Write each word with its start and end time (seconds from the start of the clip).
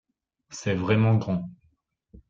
C’est 0.49 0.73
vraiment 0.73 1.13
grand. 1.15 1.47